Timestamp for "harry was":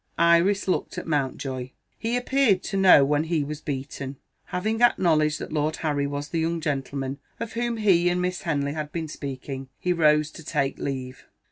5.75-6.29